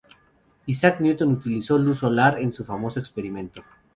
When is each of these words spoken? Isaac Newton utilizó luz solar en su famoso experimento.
Isaac 0.65 0.99
Newton 0.99 1.33
utilizó 1.33 1.77
luz 1.77 1.99
solar 1.99 2.39
en 2.39 2.51
su 2.51 2.65
famoso 2.65 2.99
experimento. 2.99 3.63